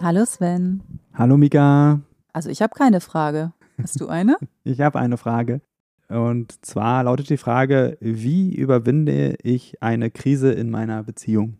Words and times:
Hallo 0.00 0.24
Sven. 0.24 0.80
Hallo 1.12 1.36
Mika. 1.36 2.00
Also 2.32 2.50
ich 2.50 2.62
habe 2.62 2.72
keine 2.76 3.00
Frage. 3.00 3.52
Hast 3.82 4.00
du 4.00 4.06
eine? 4.06 4.36
ich 4.64 4.80
habe 4.80 5.00
eine 5.00 5.16
Frage. 5.16 5.60
Und 6.08 6.64
zwar 6.64 7.02
lautet 7.02 7.30
die 7.30 7.36
Frage, 7.36 7.98
wie 8.00 8.54
überwinde 8.54 9.34
ich 9.42 9.82
eine 9.82 10.12
Krise 10.12 10.52
in 10.52 10.70
meiner 10.70 11.02
Beziehung? 11.02 11.58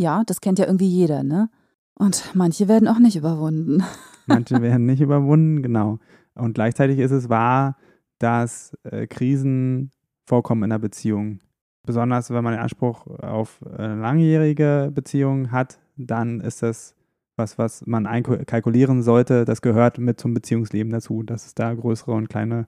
Ja, 0.00 0.24
das 0.26 0.40
kennt 0.40 0.58
ja 0.58 0.66
irgendwie 0.66 0.88
jeder, 0.88 1.22
ne? 1.22 1.48
Und 1.94 2.32
manche 2.34 2.66
werden 2.66 2.88
auch 2.88 2.98
nicht 2.98 3.16
überwunden. 3.16 3.84
Manche 4.26 4.60
werden 4.60 4.86
nicht 4.86 5.00
überwunden, 5.00 5.62
genau. 5.62 6.00
Und 6.34 6.54
gleichzeitig 6.54 6.98
ist 6.98 7.12
es 7.12 7.28
wahr, 7.28 7.76
dass 8.18 8.76
äh, 8.82 9.06
Krisen 9.06 9.92
vorkommen 10.26 10.64
in 10.64 10.72
einer 10.72 10.80
Beziehung. 10.80 11.38
Besonders 11.86 12.30
wenn 12.30 12.42
man 12.42 12.54
den 12.54 12.62
Anspruch 12.62 13.06
auf 13.06 13.64
eine 13.78 14.00
langjährige 14.00 14.90
Beziehung 14.92 15.52
hat, 15.52 15.78
dann 15.96 16.40
ist 16.40 16.64
das 16.64 16.95
was, 17.36 17.58
was 17.58 17.86
man 17.86 18.06
einkalkulieren 18.06 19.02
sollte, 19.02 19.44
das 19.44 19.60
gehört 19.60 19.98
mit 19.98 20.18
zum 20.18 20.34
Beziehungsleben 20.34 20.90
dazu, 20.90 21.22
dass 21.22 21.46
es 21.46 21.54
da 21.54 21.72
größere 21.74 22.12
und 22.12 22.28
kleine, 22.28 22.66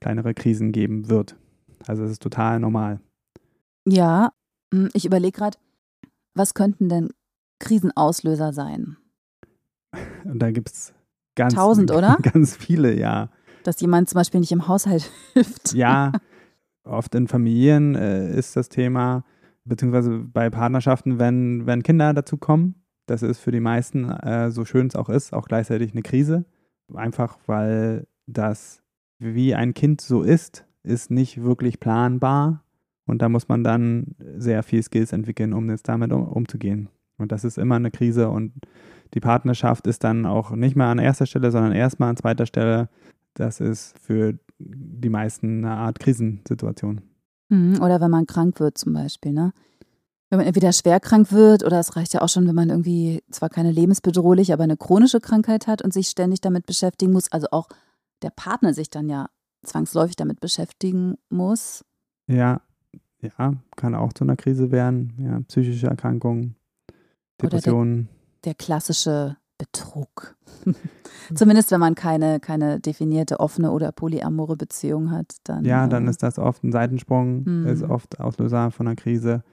kleinere 0.00 0.34
Krisen 0.34 0.72
geben 0.72 1.08
wird. 1.08 1.36
Also 1.86 2.04
es 2.04 2.12
ist 2.12 2.22
total 2.22 2.60
normal. 2.60 3.00
Ja, 3.86 4.32
hm, 4.72 4.90
ich 4.92 5.04
überlege 5.04 5.32
gerade, 5.38 5.58
was 6.34 6.54
könnten 6.54 6.88
denn 6.88 7.10
Krisenauslöser 7.58 8.52
sein? 8.52 8.96
Und 10.24 10.38
da 10.38 10.50
gibt 10.50 10.70
es 10.70 10.94
ganz, 11.34 11.54
Tausend, 11.54 11.90
oder? 11.96 12.18
ganz 12.22 12.56
viele, 12.56 12.94
ja. 12.94 13.30
Dass 13.64 13.80
jemand 13.80 14.08
zum 14.08 14.18
Beispiel 14.18 14.40
nicht 14.40 14.52
im 14.52 14.68
Haushalt 14.68 15.10
hilft. 15.32 15.74
Ja, 15.74 16.12
oft 16.84 17.14
in 17.14 17.28
Familien 17.28 17.94
äh, 17.94 18.36
ist 18.36 18.56
das 18.56 18.68
Thema, 18.68 19.24
beziehungsweise 19.64 20.18
bei 20.18 20.50
Partnerschaften, 20.50 21.18
wenn, 21.18 21.66
wenn 21.66 21.82
Kinder 21.82 22.12
dazu 22.12 22.36
kommen, 22.36 22.81
das 23.12 23.22
ist 23.22 23.40
für 23.40 23.52
die 23.52 23.60
meisten, 23.60 24.08
äh, 24.08 24.50
so 24.50 24.64
schön 24.64 24.86
es 24.86 24.96
auch 24.96 25.10
ist, 25.10 25.34
auch 25.34 25.46
gleichzeitig 25.46 25.92
eine 25.92 26.00
Krise. 26.00 26.46
Einfach 26.94 27.38
weil 27.46 28.06
das, 28.26 28.82
wie 29.18 29.54
ein 29.54 29.74
Kind 29.74 30.00
so 30.00 30.22
ist, 30.22 30.64
ist 30.82 31.10
nicht 31.10 31.42
wirklich 31.42 31.78
planbar. 31.78 32.64
Und 33.04 33.20
da 33.20 33.28
muss 33.28 33.48
man 33.48 33.64
dann 33.64 34.14
sehr 34.38 34.62
viel 34.62 34.82
Skills 34.82 35.12
entwickeln, 35.12 35.52
um 35.52 35.68
jetzt 35.68 35.88
damit 35.88 36.10
um, 36.10 36.26
umzugehen. 36.26 36.88
Und 37.18 37.32
das 37.32 37.44
ist 37.44 37.58
immer 37.58 37.76
eine 37.76 37.90
Krise. 37.90 38.30
Und 38.30 38.54
die 39.12 39.20
Partnerschaft 39.20 39.86
ist 39.86 40.04
dann 40.04 40.24
auch 40.24 40.52
nicht 40.52 40.74
mehr 40.74 40.86
an 40.86 40.98
erster 40.98 41.26
Stelle, 41.26 41.50
sondern 41.50 41.72
erstmal 41.72 42.08
an 42.08 42.16
zweiter 42.16 42.46
Stelle. 42.46 42.88
Das 43.34 43.60
ist 43.60 43.98
für 43.98 44.38
die 44.58 45.10
meisten 45.10 45.66
eine 45.66 45.76
Art 45.76 46.00
Krisensituation. 46.00 47.02
Mhm, 47.50 47.82
oder 47.82 48.00
wenn 48.00 48.10
man 48.10 48.26
krank 48.26 48.58
wird 48.58 48.78
zum 48.78 48.94
Beispiel, 48.94 49.32
ne? 49.32 49.52
Wenn 50.32 50.38
man 50.38 50.46
entweder 50.46 50.72
schwer 50.72 50.98
krank 50.98 51.30
wird 51.30 51.62
oder 51.62 51.78
es 51.78 51.94
reicht 51.94 52.14
ja 52.14 52.22
auch 52.22 52.28
schon, 52.30 52.48
wenn 52.48 52.54
man 52.54 52.70
irgendwie 52.70 53.22
zwar 53.30 53.50
keine 53.50 53.70
lebensbedrohliche, 53.70 54.54
aber 54.54 54.64
eine 54.64 54.78
chronische 54.78 55.20
Krankheit 55.20 55.66
hat 55.66 55.82
und 55.82 55.92
sich 55.92 56.08
ständig 56.08 56.40
damit 56.40 56.64
beschäftigen 56.64 57.12
muss, 57.12 57.30
also 57.30 57.48
auch 57.50 57.68
der 58.22 58.30
Partner 58.30 58.72
sich 58.72 58.88
dann 58.88 59.10
ja 59.10 59.28
zwangsläufig 59.62 60.16
damit 60.16 60.40
beschäftigen 60.40 61.18
muss. 61.28 61.84
Ja, 62.28 62.62
ja, 63.20 63.56
kann 63.76 63.94
auch 63.94 64.14
zu 64.14 64.24
einer 64.24 64.36
Krise 64.36 64.70
werden. 64.70 65.12
Ja, 65.18 65.38
psychische 65.48 65.88
Erkrankungen, 65.88 66.56
Depressionen. 67.42 68.08
Der, 68.42 68.54
der, 68.54 68.54
klassische 68.54 69.36
Betrug. 69.58 70.38
Zumindest 71.34 71.70
wenn 71.72 71.80
man 71.80 71.94
keine, 71.94 72.40
keine 72.40 72.80
definierte 72.80 73.38
offene 73.38 73.70
oder 73.70 73.92
polyamore 73.92 74.56
Beziehung 74.56 75.10
hat. 75.10 75.36
Dann, 75.44 75.66
ja, 75.66 75.86
dann 75.86 76.06
äh, 76.06 76.10
ist 76.10 76.22
das 76.22 76.38
oft 76.38 76.64
ein 76.64 76.72
Seitensprung, 76.72 77.44
mhm. 77.44 77.66
ist 77.66 77.82
oft 77.82 78.18
Auslöser 78.18 78.70
von 78.70 78.88
einer 78.88 78.96
Krise 78.96 79.44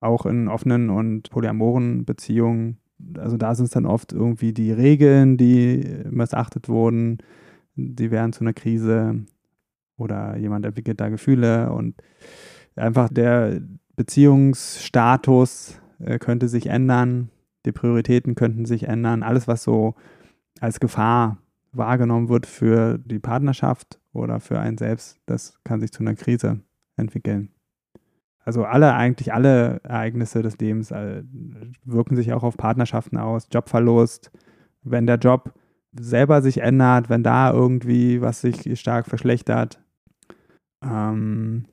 auch 0.00 0.26
in 0.26 0.48
offenen 0.48 0.90
und 0.90 1.30
polyamoren 1.30 2.04
Beziehungen, 2.04 2.78
also 3.18 3.36
da 3.36 3.54
sind 3.54 3.66
es 3.66 3.70
dann 3.70 3.86
oft 3.86 4.12
irgendwie 4.12 4.52
die 4.52 4.72
Regeln, 4.72 5.36
die 5.36 6.02
missachtet 6.10 6.68
wurden, 6.68 7.18
die 7.74 8.10
werden 8.10 8.32
zu 8.32 8.40
einer 8.40 8.52
Krise 8.52 9.24
oder 9.96 10.36
jemand 10.36 10.64
entwickelt 10.66 11.00
da 11.00 11.08
Gefühle 11.08 11.72
und 11.72 11.94
einfach 12.74 13.08
der 13.08 13.60
Beziehungsstatus 13.96 15.80
äh, 15.98 16.18
könnte 16.18 16.48
sich 16.48 16.66
ändern, 16.66 17.30
die 17.64 17.72
Prioritäten 17.72 18.34
könnten 18.34 18.66
sich 18.66 18.84
ändern, 18.84 19.22
alles 19.22 19.48
was 19.48 19.62
so 19.62 19.94
als 20.60 20.80
Gefahr 20.80 21.38
wahrgenommen 21.72 22.28
wird 22.28 22.46
für 22.46 22.98
die 22.98 23.18
Partnerschaft 23.18 23.98
oder 24.12 24.40
für 24.40 24.58
einen 24.58 24.78
selbst, 24.78 25.18
das 25.26 25.58
kann 25.64 25.80
sich 25.80 25.92
zu 25.92 26.02
einer 26.02 26.14
Krise 26.14 26.60
entwickeln 26.96 27.50
also 28.46 28.64
alle, 28.64 28.94
eigentlich 28.94 29.34
alle 29.34 29.80
Ereignisse 29.82 30.40
des 30.40 30.56
Lebens 30.58 30.92
äh, 30.92 31.24
wirken 31.84 32.14
sich 32.14 32.32
auch 32.32 32.44
auf 32.44 32.56
Partnerschaften 32.56 33.18
aus. 33.18 33.48
Jobverlust, 33.52 34.30
wenn 34.84 35.06
der 35.06 35.16
Job 35.16 35.52
selber 35.92 36.40
sich 36.42 36.58
ändert, 36.58 37.10
wenn 37.10 37.24
da 37.24 37.52
irgendwie 37.52 38.20
was 38.20 38.40
sich 38.40 38.78
stark 38.78 39.06
verschlechtert, 39.06 39.80
ähm, 40.80 41.66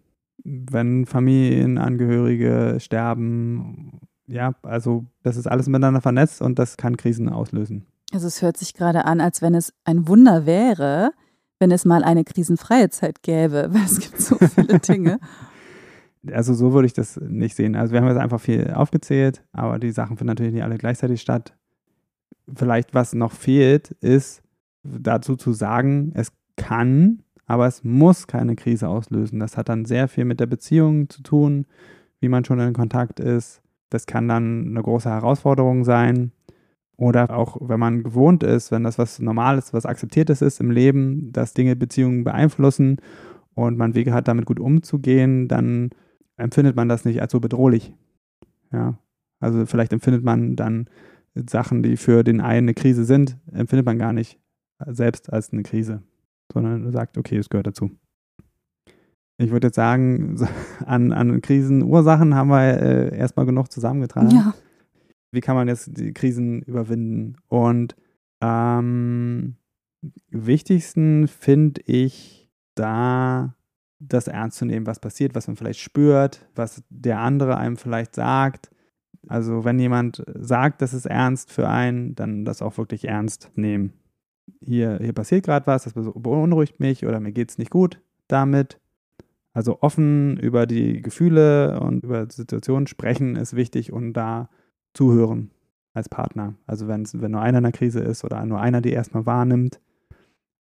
wenn 0.44 1.06
Familienangehörige 1.06 2.78
sterben, 2.80 4.00
ja, 4.26 4.56
also 4.64 5.06
das 5.22 5.38
ist 5.38 5.48
alles 5.48 5.68
miteinander 5.68 6.02
vernetzt 6.02 6.42
und 6.42 6.58
das 6.58 6.76
kann 6.78 6.98
Krisen 6.98 7.30
auslösen. 7.30 7.86
Also 8.12 8.26
es 8.26 8.42
hört 8.42 8.58
sich 8.58 8.74
gerade 8.74 9.06
an, 9.06 9.22
als 9.22 9.44
wenn 9.44 9.54
es 9.54 9.74
ein 9.86 10.08
Wunder 10.08 10.48
wäre, 10.48 11.12
wenn 11.60 11.70
es 11.70 11.86
mal 11.86 12.04
eine 12.04 12.24
krisenfreie 12.24 12.90
Zeit 12.90 13.22
gäbe, 13.22 13.70
weil 13.74 13.84
es 13.84 14.00
gibt 14.00 14.20
so 14.20 14.38
viele 14.40 14.80
Dinge 14.80 15.20
also 16.32 16.54
so 16.54 16.74
würde 16.74 16.86
ich 16.86 16.94
das 16.94 17.18
nicht 17.18 17.56
sehen. 17.56 17.76
Also 17.76 17.94
wir 17.94 18.02
haben 18.02 18.08
jetzt 18.08 18.18
einfach 18.18 18.40
viel 18.40 18.72
aufgezählt, 18.72 19.44
aber 19.52 19.80
die 19.80 19.92
Sachen 19.92 20.18
finden 20.18 20.30
natürlich 20.30 20.54
nicht 20.54 20.64
alle 20.64 20.78
gleichzeitig 20.78 21.22
statt. 21.22 21.56
Vielleicht 22.54 22.94
was 22.94 23.14
noch 23.14 23.32
fehlt, 23.32 23.92
ist 24.02 24.42
dazu 24.84 25.36
zu 25.36 25.54
sagen, 25.54 26.12
es 26.16 26.32
kann, 26.56 27.24
aber 27.46 27.68
es 27.68 27.84
muss 27.84 28.28
keine 28.28 28.56
Krise 28.56 28.88
auslösen. 28.88 29.40
Das 29.40 29.58
hat 29.58 29.70
dann 29.70 29.86
sehr 29.86 30.08
viel 30.08 30.26
mit 30.26 30.40
der 30.40 30.46
Beziehung 30.46 31.10
zu 31.10 31.24
tun, 31.24 31.66
wie 32.20 32.30
man 32.30 32.46
schon 32.46 32.60
in 32.60 32.74
Kontakt 32.74 33.20
ist. 33.20 33.62
Das 33.90 34.06
kann 34.06 34.28
dann 34.28 34.68
eine 34.68 34.82
große 34.82 35.10
Herausforderung 35.10 35.84
sein. 35.84 36.32
Oder 36.96 37.36
auch, 37.36 37.58
wenn 37.60 37.80
man 37.80 38.04
gewohnt 38.04 38.44
ist, 38.44 38.72
wenn 38.72 38.84
das 38.84 38.98
was 38.98 39.20
Normales, 39.20 39.74
was 39.74 39.86
Akzeptiertes 39.86 40.42
ist 40.42 40.62
im 40.62 40.72
Leben, 40.72 41.32
dass 41.34 41.54
Dinge 41.54 41.76
Beziehungen 41.76 42.24
beeinflussen 42.24 42.98
und 43.56 43.78
man 43.78 43.96
Wege 43.96 44.14
hat, 44.14 44.28
damit 44.28 44.46
gut 44.46 44.60
umzugehen, 44.60 45.48
dann 45.48 45.90
empfindet 46.38 46.76
man 46.76 46.90
das 46.90 47.06
nicht 47.06 47.22
als 47.22 47.32
so 47.32 47.40
bedrohlich. 47.40 47.94
Ja, 48.72 48.98
also 49.40 49.66
vielleicht 49.66 49.94
empfindet 49.94 50.24
man 50.24 50.56
dann 50.56 50.90
Sachen, 51.36 51.84
die 51.84 51.98
für 51.98 52.24
den 52.24 52.42
einen 52.42 52.66
eine 52.66 52.74
Krise 52.74 53.06
sind, 53.06 53.38
empfindet 53.52 53.86
man 53.86 53.98
gar 53.98 54.14
nicht 54.14 54.40
selbst 54.88 55.32
als 55.32 55.52
eine 55.52 55.64
Krise, 55.64 56.04
sondern 56.52 56.92
sagt, 56.92 57.18
okay, 57.18 57.38
es 57.38 57.50
gehört 57.50 57.68
dazu. 57.68 57.92
Ich 59.38 59.52
würde 59.52 59.68
jetzt 59.68 59.76
sagen, 59.76 60.38
an, 60.86 61.12
an 61.12 61.42
Krisenursachen 61.42 62.36
haben 62.36 62.50
wir 62.50 62.82
äh, 62.82 63.18
erstmal 63.18 63.46
genug 63.46 63.72
zusammengetragen. 63.72 64.32
Ja. 64.32 64.54
Wie 65.32 65.42
kann 65.42 65.56
man 65.56 65.68
jetzt 65.68 65.98
die 65.98 66.14
Krisen 66.14 66.62
überwinden? 66.62 67.38
Und 67.48 67.96
am 68.40 69.56
wichtigsten 70.30 71.28
finde 71.28 71.82
ich 71.86 72.52
da 72.76 73.56
das 74.08 74.28
ernst 74.28 74.58
zu 74.58 74.66
nehmen, 74.66 74.86
was 74.86 75.00
passiert, 75.00 75.36
was 75.36 75.48
man 75.48 75.56
vielleicht 75.56 75.80
spürt, 75.80 76.46
was 76.56 76.84
der 76.90 77.20
andere 77.20 77.58
einem 77.58 77.78
vielleicht 77.78 78.16
sagt. 78.16 78.70
Also 79.28 79.64
wenn 79.64 79.80
jemand 79.80 80.24
sagt, 80.36 80.82
das 80.82 80.94
ist 80.94 81.06
ernst 81.06 81.52
für 81.52 81.68
einen, 81.70 82.16
dann 82.16 82.46
das 82.46 82.62
auch 82.62 82.78
wirklich 82.78 83.08
ernst 83.08 83.52
nehmen. 83.56 83.94
Hier, 84.60 85.00
hier 85.02 85.14
passiert 85.14 85.46
gerade 85.46 85.68
was, 85.68 85.84
das 85.84 85.94
beunruhigt 85.94 86.80
mich 86.80 87.06
oder 87.06 87.20
mir 87.20 87.32
geht 87.32 87.52
es 87.52 87.58
nicht 87.58 87.72
gut 87.72 88.02
damit. 88.28 88.80
Also 89.54 89.82
offen 89.82 90.38
über 90.38 90.66
die 90.66 91.02
Gefühle 91.02 91.80
und 91.80 92.04
über 92.04 92.28
Situationen 92.30 92.88
sprechen 92.88 93.36
ist 93.36 93.56
wichtig 93.56 93.94
und 93.94 94.14
da 94.14 94.50
zuhören 94.94 95.52
als 95.94 96.10
Partner. 96.10 96.56
Also 96.66 96.88
wenn 96.88 97.04
nur 97.04 97.42
einer 97.42 97.60
in 97.60 97.64
der 97.64 97.72
Krise 97.72 98.00
ist 98.00 98.24
oder 98.24 98.44
nur 98.46 98.60
einer 98.60 98.82
die 98.82 98.92
erstmal 98.92 99.26
wahrnimmt. 99.26 99.80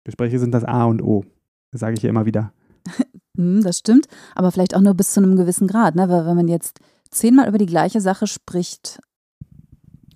Gespräche 0.03 0.37
sind 0.37 0.51
das 0.51 0.65
A 0.65 0.83
und 0.83 1.01
O. 1.01 1.23
Das 1.71 1.79
sage 1.79 1.93
ich 1.93 2.01
hier 2.01 2.09
immer 2.09 2.25
wieder. 2.25 2.51
Hm, 3.37 3.63
das 3.63 3.79
stimmt, 3.79 4.07
aber 4.35 4.51
vielleicht 4.51 4.75
auch 4.75 4.81
nur 4.81 4.93
bis 4.93 5.13
zu 5.13 5.21
einem 5.21 5.35
gewissen 5.35 5.67
Grad, 5.67 5.95
ne? 5.95 6.09
Weil 6.09 6.25
wenn 6.25 6.35
man 6.35 6.47
jetzt 6.47 6.79
zehnmal 7.09 7.47
über 7.47 7.57
die 7.57 7.65
gleiche 7.65 8.01
Sache 8.01 8.27
spricht 8.27 8.99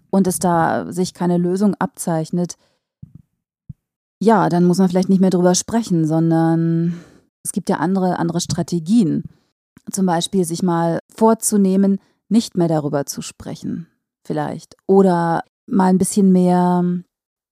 und 0.10 0.28
es 0.28 0.40
da 0.40 0.92
sich 0.92 1.14
keine 1.14 1.38
Lösung 1.38 1.76
abzeichnet, 1.76 2.58
ja, 4.20 4.50
dann 4.50 4.66
muss 4.66 4.80
man 4.80 4.90
vielleicht 4.90 5.10
nicht 5.10 5.22
mehr 5.22 5.30
drüber 5.30 5.56
sprechen, 5.56 6.08
sondern 6.08 7.00
es 7.44 7.52
gibt 7.52 7.70
ja 7.70 7.78
andere, 7.78 8.18
andere 8.20 8.42
Strategien. 8.42 9.24
Zum 9.92 10.06
Beispiel 10.06 10.44
sich 10.44 10.64
mal 10.64 11.00
vorzunehmen, 11.16 12.00
nicht 12.30 12.58
mehr 12.58 12.68
darüber 12.68 13.06
zu 13.06 13.22
sprechen, 13.22 13.88
vielleicht. 14.26 14.76
Oder 14.86 15.44
mal 15.66 15.86
ein 15.86 15.98
bisschen 15.98 16.32
mehr 16.32 16.84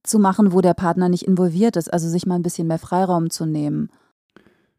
zu 0.03 0.19
machen, 0.19 0.51
wo 0.51 0.61
der 0.61 0.73
Partner 0.73 1.07
nicht 1.07 1.25
involviert 1.25 1.77
ist, 1.77 1.91
also 1.91 2.09
sich 2.09 2.25
mal 2.25 2.35
ein 2.35 2.43
bisschen 2.43 2.67
mehr 2.67 2.79
Freiraum 2.79 3.29
zu 3.29 3.45
nehmen. 3.45 3.89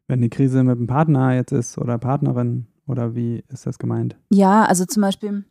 Wenn 0.07 0.21
die 0.21 0.29
Krise 0.29 0.63
mit 0.63 0.77
dem 0.77 0.87
Partner 0.87 1.33
jetzt 1.35 1.51
ist 1.51 1.77
oder 1.77 1.97
Partnerin, 1.97 2.67
oder 2.87 3.15
wie 3.15 3.43
ist 3.49 3.65
das 3.65 3.79
gemeint? 3.79 4.15
Ja, 4.29 4.63
also 4.65 4.85
zum 4.85 5.01
Beispiel 5.01 5.43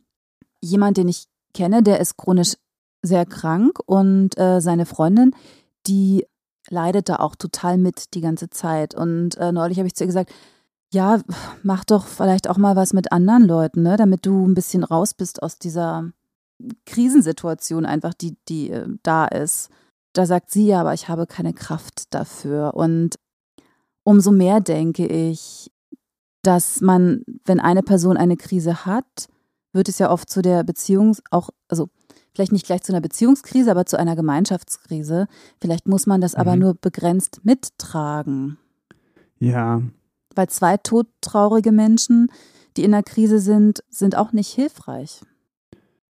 jemand, 0.61 0.97
den 0.97 1.07
ich 1.07 1.27
kenne, 1.53 1.83
der 1.83 1.99
ist 1.99 2.17
chronisch 2.17 2.55
sehr 3.03 3.25
krank 3.25 3.79
und 3.85 4.37
äh, 4.37 4.59
seine 4.59 4.85
Freundin, 4.85 5.35
die 5.85 6.25
leidet 6.69 7.09
da 7.09 7.17
auch 7.17 7.35
total 7.35 7.77
mit 7.77 8.13
die 8.15 8.21
ganze 8.21 8.49
Zeit. 8.49 8.95
Und 8.95 9.37
äh, 9.37 9.51
neulich 9.51 9.77
habe 9.77 9.87
ich 9.87 9.95
zu 9.95 10.03
ihr 10.03 10.07
gesagt, 10.07 10.33
ja, 10.91 11.21
mach 11.63 11.85
doch 11.85 12.05
vielleicht 12.07 12.49
auch 12.49 12.57
mal 12.57 12.75
was 12.75 12.93
mit 12.93 13.11
anderen 13.11 13.43
Leuten, 13.43 13.83
ne, 13.83 13.97
damit 13.97 14.25
du 14.25 14.45
ein 14.45 14.55
bisschen 14.55 14.83
raus 14.83 15.13
bist 15.13 15.43
aus 15.43 15.59
dieser 15.59 16.11
Krisensituation 16.85 17.85
einfach, 17.85 18.13
die, 18.13 18.35
die 18.47 18.71
äh, 18.71 18.87
da 19.03 19.25
ist. 19.25 19.69
Da 20.13 20.25
sagt 20.25 20.49
sie 20.49 20.67
ja, 20.67 20.81
aber 20.81 20.93
ich 20.93 21.07
habe 21.07 21.27
keine 21.27 21.53
Kraft 21.53 22.13
dafür. 22.13 22.73
Und 22.73 23.19
umso 24.07 24.31
mehr 24.31 24.61
denke 24.61 25.05
ich, 25.05 25.69
dass 26.41 26.79
man, 26.79 27.23
wenn 27.43 27.59
eine 27.59 27.83
Person 27.83 28.15
eine 28.15 28.37
Krise 28.37 28.85
hat, 28.85 29.27
wird 29.73 29.89
es 29.89 29.99
ja 29.99 30.09
oft 30.09 30.29
zu 30.29 30.41
der 30.41 30.63
Beziehung 30.63 31.17
auch, 31.29 31.49
also 31.67 31.89
vielleicht 32.33 32.53
nicht 32.53 32.65
gleich 32.65 32.83
zu 32.83 32.93
einer 32.93 33.01
Beziehungskrise, 33.01 33.69
aber 33.69 33.85
zu 33.85 33.99
einer 33.99 34.15
Gemeinschaftskrise. 34.15 35.27
Vielleicht 35.59 35.89
muss 35.89 36.07
man 36.07 36.21
das 36.21 36.35
mhm. 36.35 36.39
aber 36.39 36.55
nur 36.55 36.75
begrenzt 36.75 37.41
mittragen. 37.43 38.57
Ja. 39.39 39.81
Weil 40.35 40.47
zwei 40.47 40.77
todtraurige 40.77 41.73
Menschen, 41.73 42.31
die 42.77 42.85
in 42.85 42.93
einer 42.93 43.03
Krise 43.03 43.39
sind, 43.39 43.83
sind 43.89 44.15
auch 44.15 44.31
nicht 44.31 44.53
hilfreich. 44.53 45.19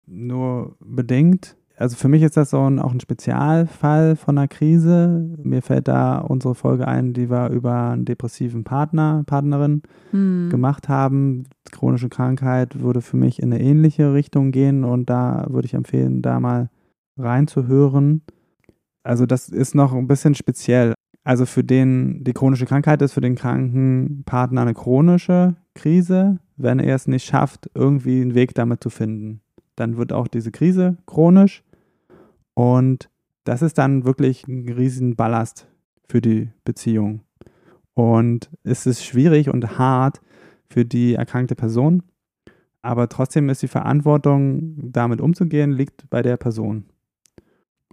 Nur 0.05 0.75
bedingt 0.81 1.55
also 1.77 1.97
für 1.97 2.07
mich 2.07 2.23
ist 2.23 2.37
das 2.37 2.51
so 2.51 2.61
ein, 2.61 2.79
auch 2.79 2.93
ein 2.93 2.99
Spezialfall 2.99 4.15
von 4.15 4.37
einer 4.37 4.47
Krise. 4.47 5.29
Mir 5.43 5.61
fällt 5.61 5.87
da 5.87 6.19
unsere 6.19 6.55
Folge 6.55 6.87
ein, 6.87 7.13
die 7.13 7.29
wir 7.29 7.49
über 7.49 7.89
einen 7.89 8.05
depressiven 8.05 8.63
Partner, 8.63 9.23
Partnerin 9.25 9.81
hm. 10.11 10.49
gemacht 10.49 10.87
haben. 10.87 11.43
Chronische 11.71 12.09
Krankheit 12.09 12.79
würde 12.79 13.01
für 13.01 13.17
mich 13.17 13.41
in 13.41 13.51
eine 13.51 13.61
ähnliche 13.61 14.13
Richtung 14.13 14.51
gehen 14.51 14.83
und 14.83 15.09
da 15.09 15.45
würde 15.49 15.65
ich 15.65 15.73
empfehlen, 15.73 16.21
da 16.21 16.39
mal 16.39 16.69
reinzuhören. 17.17 18.21
Also 19.03 19.25
das 19.25 19.49
ist 19.49 19.75
noch 19.75 19.93
ein 19.93 20.07
bisschen 20.07 20.35
speziell. 20.35 20.93
Also 21.23 21.45
für 21.45 21.63
den, 21.63 22.23
die 22.23 22.33
chronische 22.33 22.65
Krankheit 22.65 23.01
ist 23.01 23.13
für 23.13 23.21
den 23.21 23.35
kranken 23.35 24.23
Partner 24.25 24.61
eine 24.61 24.73
chronische 24.73 25.55
Krise, 25.73 26.39
wenn 26.55 26.79
er 26.79 26.95
es 26.95 27.07
nicht 27.07 27.25
schafft, 27.25 27.69
irgendwie 27.73 28.21
einen 28.21 28.35
Weg 28.35 28.53
damit 28.53 28.81
zu 28.81 28.89
finden 28.89 29.41
dann 29.75 29.97
wird 29.97 30.13
auch 30.13 30.27
diese 30.27 30.51
Krise 30.51 30.97
chronisch 31.05 31.63
und 32.53 33.09
das 33.43 33.61
ist 33.61 33.77
dann 33.77 34.05
wirklich 34.05 34.47
ein 34.47 34.67
riesen 34.69 35.15
Ballast 35.15 35.67
für 36.07 36.21
die 36.21 36.49
Beziehung. 36.63 37.21
Und 37.93 38.49
es 38.63 38.85
ist 38.85 39.05
schwierig 39.05 39.49
und 39.49 39.77
hart 39.77 40.21
für 40.69 40.83
die 40.83 41.13
erkrankte 41.13 41.55
Person, 41.55 42.03
aber 42.81 43.07
trotzdem 43.09 43.49
ist 43.49 43.61
die 43.61 43.67
Verantwortung, 43.67 44.91
damit 44.91 45.21
umzugehen, 45.21 45.71
liegt 45.71 46.09
bei 46.09 46.21
der 46.21 46.37
Person. 46.37 46.85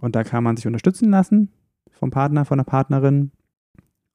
Und 0.01 0.15
da 0.15 0.23
kann 0.23 0.43
man 0.43 0.57
sich 0.57 0.67
unterstützen 0.67 1.09
lassen 1.09 1.51
vom 1.91 2.11
Partner, 2.11 2.45
von 2.45 2.57
der 2.57 2.65
Partnerin, 2.65 3.31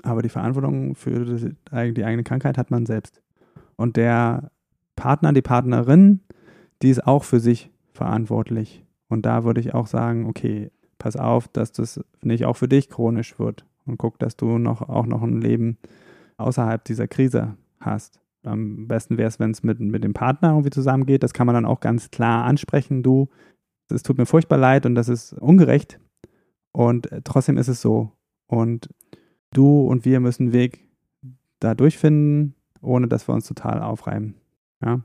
aber 0.02 0.22
die 0.22 0.28
Verantwortung 0.28 0.94
für 0.94 1.24
die 1.24 2.04
eigene 2.04 2.22
Krankheit 2.22 2.58
hat 2.58 2.70
man 2.70 2.86
selbst. 2.86 3.22
Und 3.76 3.96
der 3.96 4.50
Partner, 4.96 5.32
die 5.32 5.42
Partnerin 5.42 6.20
die 6.82 6.90
ist 6.90 7.06
auch 7.06 7.24
für 7.24 7.40
sich 7.40 7.70
verantwortlich. 7.92 8.84
Und 9.08 9.26
da 9.26 9.44
würde 9.44 9.60
ich 9.60 9.74
auch 9.74 9.86
sagen, 9.86 10.26
okay, 10.26 10.70
pass 10.98 11.16
auf, 11.16 11.48
dass 11.48 11.72
das 11.72 12.00
nicht 12.22 12.44
auch 12.44 12.56
für 12.56 12.68
dich 12.68 12.88
chronisch 12.88 13.38
wird 13.38 13.64
und 13.86 13.98
guck, 13.98 14.18
dass 14.18 14.36
du 14.36 14.58
noch, 14.58 14.82
auch 14.82 15.06
noch 15.06 15.22
ein 15.22 15.40
Leben 15.40 15.78
außerhalb 16.36 16.84
dieser 16.84 17.08
Krise 17.08 17.56
hast. 17.80 18.20
Am 18.44 18.86
besten 18.86 19.18
wäre 19.18 19.28
es, 19.28 19.40
wenn 19.40 19.50
es 19.50 19.62
mit, 19.62 19.80
mit 19.80 20.04
dem 20.04 20.14
Partner 20.14 20.50
irgendwie 20.50 20.70
zusammengeht. 20.70 21.22
Das 21.22 21.34
kann 21.34 21.46
man 21.46 21.54
dann 21.54 21.66
auch 21.66 21.80
ganz 21.80 22.10
klar 22.10 22.44
ansprechen. 22.44 23.02
Du, 23.02 23.28
es 23.90 24.02
tut 24.02 24.18
mir 24.18 24.26
furchtbar 24.26 24.58
leid 24.58 24.86
und 24.86 24.94
das 24.94 25.08
ist 25.08 25.32
ungerecht. 25.32 25.98
Und 26.72 27.08
trotzdem 27.24 27.56
ist 27.56 27.68
es 27.68 27.80
so. 27.80 28.12
Und 28.46 28.88
du 29.52 29.82
und 29.82 30.04
wir 30.04 30.20
müssen 30.20 30.44
einen 30.44 30.52
Weg 30.52 30.88
da 31.60 31.74
durchfinden, 31.74 32.54
ohne 32.80 33.08
dass 33.08 33.28
wir 33.28 33.34
uns 33.34 33.46
total 33.46 33.82
aufreiben. 33.82 34.34
Ja. 34.84 35.00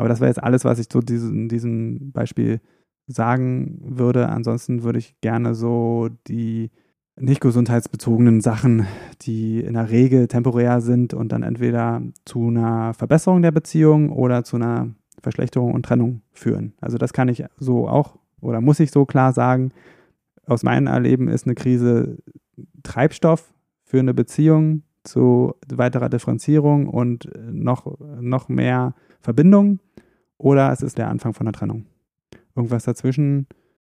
Aber 0.00 0.08
das 0.08 0.20
wäre 0.20 0.30
jetzt 0.30 0.42
alles, 0.42 0.64
was 0.64 0.78
ich 0.78 0.88
zu 0.88 1.00
diesem, 1.00 1.50
diesem 1.50 2.10
Beispiel 2.10 2.60
sagen 3.06 3.82
würde. 3.84 4.30
Ansonsten 4.30 4.82
würde 4.82 4.98
ich 4.98 5.20
gerne 5.20 5.54
so 5.54 6.08
die 6.26 6.70
nicht 7.18 7.42
gesundheitsbezogenen 7.42 8.40
Sachen, 8.40 8.86
die 9.20 9.60
in 9.60 9.74
der 9.74 9.90
Regel 9.90 10.26
temporär 10.26 10.80
sind 10.80 11.12
und 11.12 11.32
dann 11.32 11.42
entweder 11.42 12.00
zu 12.24 12.48
einer 12.48 12.94
Verbesserung 12.94 13.42
der 13.42 13.50
Beziehung 13.50 14.10
oder 14.10 14.42
zu 14.42 14.56
einer 14.56 14.88
Verschlechterung 15.20 15.74
und 15.74 15.84
Trennung 15.84 16.22
führen. 16.32 16.72
Also 16.80 16.96
das 16.96 17.12
kann 17.12 17.28
ich 17.28 17.44
so 17.58 17.86
auch 17.86 18.16
oder 18.40 18.62
muss 18.62 18.80
ich 18.80 18.92
so 18.92 19.04
klar 19.04 19.34
sagen. 19.34 19.70
Aus 20.46 20.62
meinem 20.62 20.86
Erleben 20.86 21.28
ist 21.28 21.44
eine 21.44 21.56
Krise 21.56 22.16
Treibstoff 22.82 23.52
für 23.84 23.98
eine 23.98 24.14
Beziehung 24.14 24.82
zu 25.04 25.56
weiterer 25.68 26.08
Differenzierung 26.08 26.86
und 26.86 27.28
noch, 27.52 27.98
noch 28.18 28.48
mehr 28.48 28.94
Verbindung 29.20 29.80
oder 30.40 30.72
es 30.72 30.80
ist 30.80 30.96
der 30.98 31.08
Anfang 31.08 31.34
von 31.34 31.44
der 31.44 31.52
Trennung. 31.52 31.84
Irgendwas 32.56 32.84
dazwischen 32.84 33.46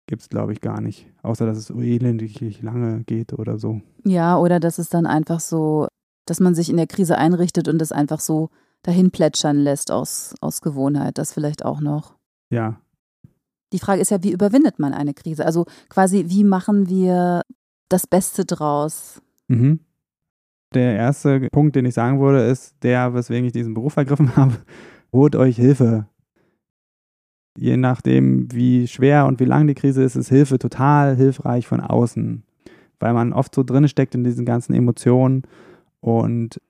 gibt 0.07 0.21
es, 0.21 0.29
glaube 0.29 0.53
ich, 0.53 0.61
gar 0.61 0.79
nicht. 0.79 1.11
Außer, 1.21 1.45
dass 1.45 1.57
es 1.57 1.69
elendig 1.69 2.61
lange 2.61 3.03
geht 3.03 3.33
oder 3.33 3.59
so. 3.59 3.81
Ja, 4.05 4.37
oder 4.37 4.59
dass 4.59 4.77
es 4.77 4.89
dann 4.89 5.05
einfach 5.05 5.41
so, 5.41 5.87
dass 6.25 6.39
man 6.39 6.55
sich 6.55 6.69
in 6.69 6.77
der 6.77 6.87
Krise 6.87 7.17
einrichtet 7.17 7.67
und 7.67 7.81
es 7.81 7.91
einfach 7.91 8.21
so 8.21 8.49
dahin 8.83 9.11
plätschern 9.11 9.57
lässt 9.57 9.91
aus, 9.91 10.35
aus 10.39 10.61
Gewohnheit. 10.61 11.17
Das 11.17 11.33
vielleicht 11.33 11.65
auch 11.65 11.81
noch. 11.81 12.15
Ja. 12.49 12.79
Die 13.73 13.79
Frage 13.79 14.01
ist 14.01 14.11
ja, 14.11 14.23
wie 14.23 14.31
überwindet 14.31 14.79
man 14.79 14.93
eine 14.93 15.13
Krise? 15.13 15.45
Also 15.45 15.65
quasi, 15.89 16.25
wie 16.29 16.45
machen 16.45 16.87
wir 16.87 17.41
das 17.89 18.07
Beste 18.07 18.45
draus? 18.45 19.21
Mhm. 19.49 19.81
Der 20.73 20.95
erste 20.95 21.49
Punkt, 21.51 21.75
den 21.75 21.85
ich 21.85 21.93
sagen 21.93 22.21
würde, 22.21 22.45
ist 22.45 22.75
der, 22.83 23.13
weswegen 23.13 23.45
ich 23.45 23.53
diesen 23.53 23.73
Beruf 23.73 23.97
ergriffen 23.97 24.33
habe. 24.37 24.55
Holt 25.11 25.35
euch 25.35 25.57
Hilfe 25.57 26.07
je 27.57 27.75
nachdem, 27.75 28.51
wie 28.51 28.87
schwer 28.87 29.25
und 29.25 29.39
wie 29.39 29.45
lang 29.45 29.67
die 29.67 29.73
Krise 29.73 30.03
ist, 30.03 30.15
ist 30.15 30.29
Hilfe 30.29 30.59
total 30.59 31.15
hilfreich 31.15 31.67
von 31.67 31.81
außen, 31.81 32.43
weil 32.99 33.13
man 33.13 33.33
oft 33.33 33.53
so 33.53 33.63
drin 33.63 33.87
steckt 33.87 34.15
in 34.15 34.23
diesen 34.23 34.45
ganzen 34.45 34.73
Emotionen 34.73 35.43
und 35.99 36.61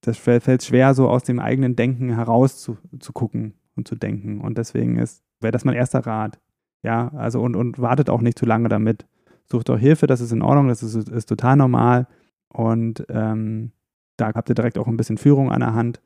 das 0.00 0.18
fällt 0.18 0.62
schwer, 0.62 0.94
so 0.94 1.08
aus 1.08 1.22
dem 1.22 1.38
eigenen 1.38 1.76
Denken 1.76 2.10
heraus 2.10 2.60
zu, 2.60 2.76
zu 2.98 3.12
gucken 3.12 3.54
und 3.74 3.88
zu 3.88 3.94
denken. 3.94 4.40
Und 4.40 4.58
deswegen 4.58 4.98
ist, 4.98 5.22
wäre 5.40 5.52
das 5.52 5.64
mein 5.64 5.74
erster 5.74 6.00
Rat. 6.06 6.38
Ja, 6.82 7.08
also 7.14 7.40
und, 7.40 7.56
und 7.56 7.78
wartet 7.78 8.10
auch 8.10 8.20
nicht 8.20 8.38
zu 8.38 8.44
lange 8.44 8.68
damit. 8.68 9.06
Sucht 9.46 9.70
euch 9.70 9.80
Hilfe, 9.80 10.06
das 10.06 10.20
ist 10.20 10.32
in 10.32 10.42
Ordnung, 10.42 10.68
das 10.68 10.82
ist, 10.82 11.08
ist 11.08 11.26
total 11.26 11.56
normal. 11.56 12.06
Und 12.48 13.06
ähm, 13.08 13.72
da 14.18 14.32
habt 14.34 14.50
ihr 14.50 14.54
direkt 14.54 14.76
auch 14.76 14.86
ein 14.86 14.98
bisschen 14.98 15.16
Führung 15.16 15.50
an 15.50 15.60
der 15.60 15.74
Hand. 15.74 16.02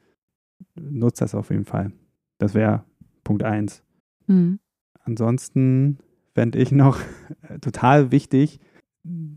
Nutzt 0.77 1.21
das 1.21 1.35
auf 1.35 1.51
jeden 1.51 1.65
Fall. 1.65 1.93
Das 2.39 2.55
wäre 2.55 2.85
Punkt 3.29 3.43
1. 3.43 3.83
Mhm. 4.27 4.59
Ansonsten 5.05 5.99
fände 6.35 6.59
ich 6.59 6.73
noch 6.73 6.99
total 7.61 8.11
wichtig, 8.11 8.59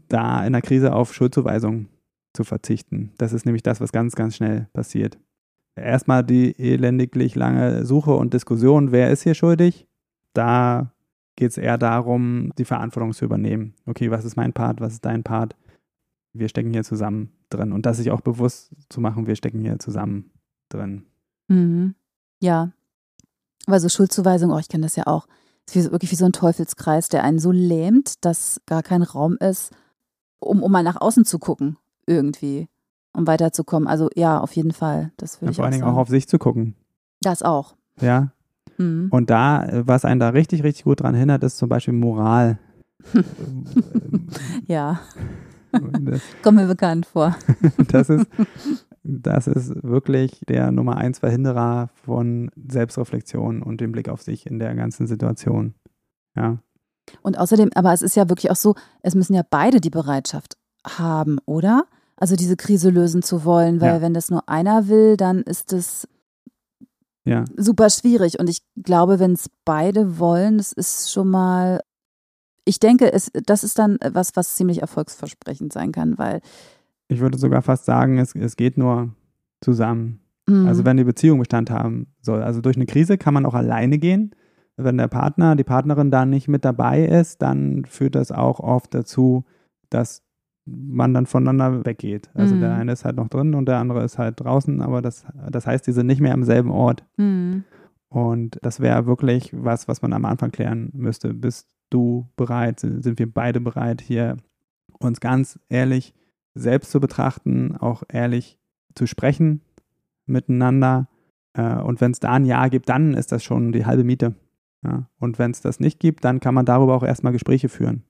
da 0.08 0.46
in 0.46 0.54
der 0.54 0.62
Krise 0.62 0.94
auf 0.96 1.14
Schuldzuweisungen 1.14 1.90
zu 2.34 2.46
verzichten. 2.46 3.12
Das 3.18 3.34
ist 3.34 3.46
nämlich 3.46 3.64
das, 3.64 3.82
was 3.82 3.92
ganz, 3.92 4.16
ganz 4.16 4.38
schnell 4.38 4.70
passiert. 4.72 5.20
Erstmal 5.76 6.24
die 6.24 6.58
elendiglich 6.58 7.36
lange 7.36 7.86
Suche 7.86 8.14
und 8.14 8.34
Diskussion, 8.34 8.94
wer 8.94 9.12
ist 9.12 9.24
hier 9.24 9.34
schuldig? 9.34 9.90
Da 10.32 10.94
geht 11.36 11.52
es 11.52 11.58
eher 11.58 11.78
darum, 11.78 12.54
die 12.58 12.66
Verantwortung 12.66 13.12
zu 13.12 13.26
übernehmen. 13.26 13.74
Okay, 13.88 14.10
was 14.10 14.24
ist 14.24 14.38
mein 14.38 14.54
Part, 14.54 14.80
was 14.80 14.94
ist 14.94 15.04
dein 15.04 15.24
Part? 15.24 15.58
Wir 16.32 16.48
stecken 16.48 16.72
hier 16.72 16.86
zusammen 16.86 17.34
drin. 17.50 17.74
Und 17.74 17.86
das 17.86 17.98
sich 17.98 18.10
auch 18.10 18.22
bewusst 18.22 18.74
zu 18.88 19.02
machen, 19.02 19.28
wir 19.28 19.36
stecken 19.36 19.60
hier 19.60 19.80
zusammen 19.80 20.32
drin. 20.70 21.08
Mhm. 21.50 21.96
Ja, 22.40 22.72
weil 23.68 23.80
so 23.80 23.90
Schuldzuweisung, 23.90 24.52
oh, 24.52 24.58
ich 24.58 24.68
kenne 24.68 24.84
das 24.84 24.96
ja 24.96 25.08
auch, 25.08 25.28
ist 25.74 25.92
wirklich 25.92 26.12
wie 26.12 26.16
so 26.16 26.26
ein 26.26 26.34
Teufelskreis, 26.34 27.08
der 27.08 27.24
einen 27.24 27.40
so 27.40 27.52
lähmt, 27.52 28.26
dass 28.26 28.60
gar 28.66 28.84
kein 28.84 29.04
Raum 29.04 29.38
ist, 29.38 29.72
um, 30.40 30.64
um 30.64 30.72
mal 30.72 30.84
nach 30.84 31.00
außen 31.00 31.24
zu 31.24 31.40
gucken, 31.40 31.78
irgendwie, 32.06 32.68
um 33.14 33.26
weiterzukommen. 33.26 33.88
Also 33.88 34.10
ja, 34.16 34.40
auf 34.40 34.54
jeden 34.54 34.74
Fall. 34.74 35.12
Das 35.16 35.38
würde 35.38 35.46
ja, 35.46 35.52
ich 35.52 35.56
vor 35.56 35.66
allen 35.66 35.74
Dingen 35.74 35.86
auch 35.86 35.96
auf 35.96 36.10
sich 36.10 36.28
zu 36.28 36.40
gucken. 36.40 36.76
Das 37.22 37.42
auch. 37.42 37.76
Ja, 38.02 38.32
Mhm. 38.82 39.08
Und 39.12 39.30
da, 39.30 39.66
äh, 39.66 39.88
was 39.88 40.06
einen 40.06 40.20
da 40.20 40.30
richtig, 40.30 40.64
richtig 40.64 40.84
gut 40.84 41.02
dran 41.02 41.16
hindert, 41.16 41.44
ist 41.44 41.58
zum 41.58 41.70
Beispiel 41.70 41.94
Moral. 41.94 42.60
Ja, 44.68 45.00
kommt 46.44 46.58
mir 46.58 46.68
bekannt 46.68 47.06
vor. 47.06 47.36
das 47.88 48.10
ist, 48.10 48.28
das 49.04 49.48
ist 49.48 49.84
wirklich 49.84 50.42
der 50.48 50.72
Nummer 50.72 50.98
eins 50.98 51.20
Verhinderer 51.20 51.90
von 52.06 52.52
Selbstreflexion 52.56 53.64
und 53.64 53.82
dem 53.82 53.92
Blick 53.92 54.10
auf 54.10 54.22
sich 54.22 54.46
in 54.46 54.60
der 54.60 54.76
ganzen 54.76 55.08
Situation. 55.08 55.74
Ja, 56.36 56.60
Und 57.24 57.38
außerdem, 57.38 57.72
aber 57.76 57.94
es 57.94 58.02
ist 58.02 58.16
ja 58.16 58.30
wirklich 58.30 58.52
auch 58.52 58.56
so, 58.56 58.76
es 59.02 59.16
müssen 59.16 59.34
ja 59.34 59.44
beide 59.50 59.82
die 59.82 59.90
Bereitschaft 59.90 60.58
haben, 60.86 61.40
oder? 61.46 61.86
Also 62.16 62.36
diese 62.36 62.56
Krise 62.56 62.90
lösen 62.92 63.22
zu 63.24 63.44
wollen, 63.44 63.82
weil 63.82 63.96
Ja. 63.96 64.02
wenn 64.02 64.14
das 64.14 64.30
nur 64.30 64.48
einer 64.48 64.88
will, 64.88 65.18
dann 65.18 65.42
ist 65.42 65.74
es 65.74 66.08
ja, 67.26 67.46
super 67.58 67.90
schwierig. 67.90 68.40
Und 68.40 68.50
ich 68.50 68.64
glaube, 68.82 69.20
wenn 69.20 69.34
es 69.34 69.50
beide 69.66 70.20
wollen, 70.20 70.58
das 70.58 70.72
ist 70.72 71.12
schon 71.12 71.30
mal, 71.30 71.82
ich 72.66 72.80
denke, 72.80 73.12
es, 73.12 73.32
das 73.46 73.64
ist 73.64 73.78
dann 73.78 73.98
was, 74.04 74.36
was 74.36 74.56
ziemlich 74.56 74.82
erfolgsversprechend 74.82 75.74
sein 75.74 75.92
kann, 75.92 76.18
weil 76.18 76.42
ich 77.12 77.20
würde 77.20 77.38
sogar 77.38 77.62
fast 77.62 77.86
sagen, 77.86 78.18
es, 78.18 78.34
es 78.36 78.56
geht 78.56 78.78
nur 78.78 79.14
zusammen. 79.62 80.22
mh, 80.48 80.68
Also 80.68 80.86
wenn 80.86 80.98
die 80.98 81.04
Beziehung 81.04 81.40
Bestand 81.40 81.70
haben 81.70 82.08
soll. 82.22 82.42
Also 82.42 82.62
durch 82.62 82.76
eine 82.78 82.86
Krise 82.86 83.18
kann 83.18 83.34
man 83.34 83.46
auch 83.46 83.54
alleine 83.54 83.98
gehen. 83.98 84.32
Wenn 84.78 84.98
der 84.98 85.10
Partner, 85.10 85.56
die 85.56 85.64
Partnerin 85.66 86.10
da 86.10 86.26
nicht 86.26 86.48
mit 86.48 86.64
dabei 86.66 87.06
ist, 87.06 87.42
dann 87.42 87.86
führt 87.86 88.16
das 88.16 88.32
auch 88.32 88.60
oft 88.60 88.94
dazu, 88.94 89.44
dass 89.90 90.24
man 90.66 91.14
dann 91.14 91.26
voneinander 91.26 91.86
weggeht. 91.86 92.30
Also 92.34 92.56
Mhm. 92.56 92.60
der 92.62 92.74
eine 92.76 92.92
ist 92.94 93.04
halt 93.04 93.18
noch 93.18 93.28
drin 93.28 93.54
und 93.56 93.66
der 93.68 93.78
andere 93.80 94.04
ist 94.04 94.18
halt 94.18 94.40
draußen, 94.40 94.82
aber 94.82 95.02
das, 95.02 95.26
das 95.52 95.68
heißt, 95.68 95.86
die 95.88 95.92
sind 95.92 96.08
nicht 96.08 96.22
mehr 96.22 96.34
am 96.34 96.44
selben 96.44 96.72
Ort. 96.72 97.04
mh, 97.18 97.62
Und 98.10 98.58
das 98.62 98.80
wäre 98.80 99.06
wirklich 99.06 99.52
was, 99.54 99.88
was 99.88 100.02
man 100.02 100.14
am 100.14 100.26
Anfang 100.26 100.52
klären 100.52 100.90
müsste. 100.94 101.34
Bist 101.34 101.68
du 101.90 102.30
bereit? 102.38 102.80
Sind 102.80 103.04
sind 103.04 103.20
wir 103.20 103.32
beide 103.32 103.60
bereit, 103.60 104.02
hier 104.02 104.38
uns 105.00 105.20
ganz 105.20 105.60
ehrlich 105.70 106.14
selbst 106.54 106.92
zu 106.92 107.00
betrachten, 107.00 107.78
auch 107.78 108.04
ehrlich 108.10 108.60
zu 108.96 109.08
sprechen 109.08 109.62
miteinander? 110.26 111.08
Äh, 111.54 111.78
Und 111.78 112.02
wenn 112.02 112.12
es 112.12 112.20
da 112.20 112.34
ein 112.34 112.46
Ja 112.46 112.68
gibt, 112.68 112.90
dann 112.90 113.14
ist 113.14 113.32
das 113.32 113.44
schon 113.44 113.72
die 113.72 113.86
halbe 113.86 114.04
Miete. 114.04 114.36
Ja? 114.84 115.08
Und 115.20 115.40
wenn 115.40 115.52
es 115.52 115.62
das 115.62 115.80
nicht 115.80 116.00
gibt, 116.00 116.24
dann 116.24 116.40
kann 116.40 116.54
man 116.54 116.66
darüber 116.66 116.96
auch 116.96 117.04
erstmal 117.04 117.34
Gespräche 117.34 117.70
führen. 117.70 118.04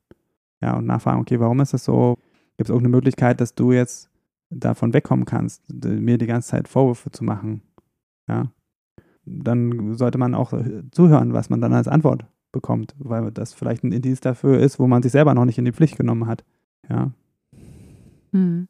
Ja, 0.62 0.78
und 0.78 0.86
nachfragen, 0.86 1.20
okay, 1.20 1.40
warum 1.40 1.60
ist 1.60 1.74
das 1.74 1.84
so? 1.86 2.18
Gibt 2.58 2.70
es 2.70 2.70
irgendeine 2.70 2.96
Möglichkeit, 2.96 3.42
dass 3.42 3.56
du 3.56 3.72
jetzt 3.72 4.10
davon 4.52 4.94
wegkommen 4.94 5.26
kannst, 5.26 5.64
mir 5.74 6.18
die 6.20 6.28
ganze 6.28 6.50
Zeit 6.50 6.68
Vorwürfe 6.68 7.10
zu 7.10 7.24
machen? 7.24 7.64
Ja, 8.28 8.52
dann 9.26 9.96
sollte 9.96 10.18
man 10.18 10.36
auch 10.36 10.54
äh, 10.54 10.84
zuhören, 10.92 11.34
was 11.34 11.50
man 11.50 11.62
dann 11.62 11.74
als 11.74 11.88
Antwort 11.88 12.26
bekommt, 12.52 12.96
weil 13.00 13.32
das 13.32 13.54
vielleicht 13.54 13.84
ein 13.84 13.92
Indiz 13.92 14.20
dafür 14.20 14.60
ist, 14.60 14.80
wo 14.80 14.88
man 14.88 15.02
sich 15.02 15.12
selber 15.12 15.34
noch 15.34 15.46
nicht 15.46 15.58
in 15.58 15.66
die 15.66 15.72
Pflicht 15.72 15.98
genommen 15.98 16.28
hat. 16.28 16.44
Ja. 16.90 17.12
Mh. 18.32 18.68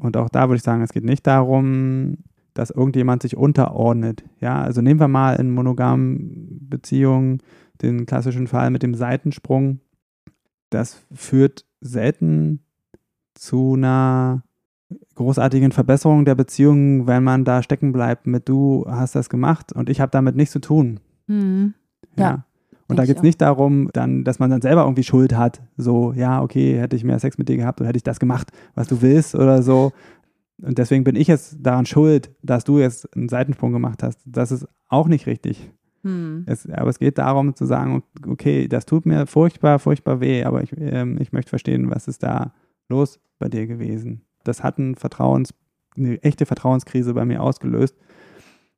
Und 0.00 0.16
auch 0.16 0.30
da 0.30 0.48
würde 0.48 0.56
ich 0.56 0.62
sagen, 0.62 0.82
es 0.82 0.92
geht 0.92 1.04
nicht 1.04 1.26
darum, 1.26 2.18
dass 2.54 2.70
irgendjemand 2.70 3.22
sich 3.22 3.36
unterordnet. 3.36 4.24
Ja, 4.40 4.60
also 4.60 4.80
nehmen 4.80 4.98
wir 4.98 5.08
mal 5.08 5.36
in 5.36 5.50
monogamen 5.50 6.68
Beziehungen 6.68 7.42
den 7.82 8.06
klassischen 8.06 8.46
Fall 8.46 8.70
mit 8.70 8.82
dem 8.82 8.94
Seitensprung. 8.94 9.80
Das 10.70 11.04
führt 11.12 11.66
selten 11.80 12.60
zu 13.34 13.74
einer 13.74 14.42
großartigen 15.14 15.72
Verbesserung 15.72 16.24
der 16.24 16.34
Beziehung, 16.34 17.06
wenn 17.06 17.22
man 17.22 17.44
da 17.44 17.62
stecken 17.62 17.92
bleibt 17.92 18.26
mit 18.26 18.48
du 18.48 18.84
hast 18.88 19.14
das 19.14 19.28
gemacht 19.28 19.72
und 19.72 19.88
ich 19.88 20.00
habe 20.00 20.10
damit 20.10 20.34
nichts 20.34 20.52
zu 20.52 20.60
tun. 20.60 21.00
Mh. 21.26 21.70
Ja. 22.16 22.24
Ja, 22.24 22.44
Und 22.90 22.96
da 22.98 23.06
geht 23.06 23.16
es 23.16 23.22
nicht 23.22 23.40
darum, 23.40 23.90
dann, 23.92 24.24
dass 24.24 24.38
man 24.38 24.50
dann 24.50 24.62
selber 24.62 24.82
irgendwie 24.82 25.02
Schuld 25.02 25.36
hat. 25.36 25.62
So, 25.76 26.12
ja, 26.12 26.42
okay, 26.42 26.78
hätte 26.78 26.96
ich 26.96 27.04
mehr 27.04 27.18
Sex 27.18 27.38
mit 27.38 27.48
dir 27.48 27.56
gehabt 27.56 27.80
oder 27.80 27.88
hätte 27.88 27.96
ich 27.96 28.02
das 28.02 28.20
gemacht, 28.20 28.50
was 28.74 28.88
du 28.88 29.02
willst 29.02 29.34
oder 29.34 29.62
so. 29.62 29.92
Und 30.62 30.78
deswegen 30.78 31.04
bin 31.04 31.16
ich 31.16 31.28
jetzt 31.28 31.56
daran 31.60 31.86
schuld, 31.86 32.30
dass 32.42 32.64
du 32.64 32.78
jetzt 32.78 33.14
einen 33.16 33.28
Seitensprung 33.28 33.72
gemacht 33.72 34.02
hast. 34.02 34.20
Das 34.26 34.52
ist 34.52 34.66
auch 34.88 35.08
nicht 35.08 35.26
richtig. 35.26 35.70
Mh. 36.02 36.44
Es, 36.46 36.68
aber 36.68 36.90
es 36.90 36.98
geht 36.98 37.18
darum 37.18 37.54
zu 37.54 37.66
sagen, 37.66 38.02
okay, 38.26 38.68
das 38.68 38.86
tut 38.86 39.06
mir 39.06 39.26
furchtbar, 39.26 39.78
furchtbar 39.78 40.20
weh, 40.20 40.44
aber 40.44 40.62
ich, 40.62 40.72
ähm, 40.78 41.18
ich 41.20 41.32
möchte 41.32 41.50
verstehen, 41.50 41.90
was 41.90 42.08
ist 42.08 42.22
da 42.22 42.52
los 42.88 43.20
bei 43.38 43.48
dir 43.48 43.66
gewesen. 43.66 44.22
Das 44.44 44.62
hat 44.62 44.78
ein 44.78 44.94
Vertrauens, 44.94 45.54
eine 45.96 46.22
echte 46.22 46.46
Vertrauenskrise 46.46 47.14
bei 47.14 47.24
mir 47.24 47.42
ausgelöst. 47.42 47.96